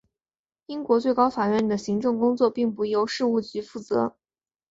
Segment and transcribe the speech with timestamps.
[0.65, 4.17] 英国最高法院的行政工作并不由事务局负责。